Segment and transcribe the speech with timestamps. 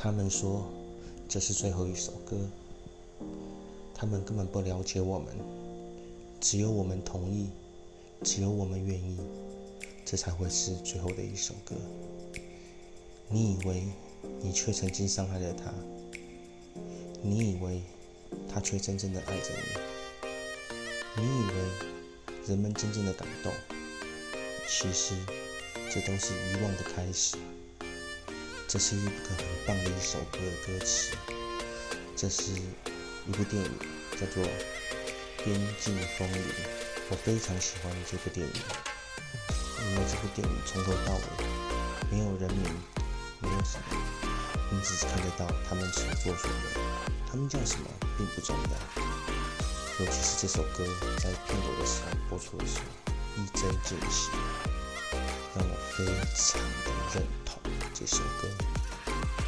[0.00, 0.64] 他们说
[1.28, 2.36] 这是最后一首歌，
[3.92, 5.26] 他们根本不了解我们，
[6.40, 7.48] 只有我们同意，
[8.22, 9.18] 只有我们愿意，
[10.04, 11.74] 这才会是最后的一首歌。
[13.28, 13.82] 你以为
[14.40, 15.74] 你却曾经伤害了他，
[17.20, 17.82] 你以为
[18.48, 19.50] 他却真正的爱着
[21.16, 21.54] 你，你以为
[22.46, 23.52] 人们真正的感动，
[24.68, 25.16] 其实
[25.90, 27.36] 这都是遗忘的开始。
[28.68, 31.16] 这是一个很棒的一首歌的歌词，
[32.14, 33.72] 这是一部电影，
[34.12, 34.44] 叫做
[35.42, 36.36] 《边境风云》。
[37.08, 41.22] 我非常喜欢这部电影，因为这部电影从头到尾
[42.10, 42.64] 没有人名，
[43.40, 43.96] 没有什么，
[44.70, 46.82] 你只是看得到他们所做所为。
[47.26, 49.02] 他们叫什么并不重要，
[50.04, 50.84] 尤其是这首歌
[51.16, 54.30] 在片尾的时候播出的时候，一针见血，
[55.56, 56.04] 让我非
[56.36, 57.47] 常的认同。
[57.98, 58.67] 这首歌。